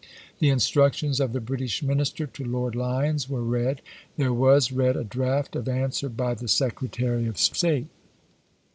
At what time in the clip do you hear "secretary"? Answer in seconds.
6.47-7.27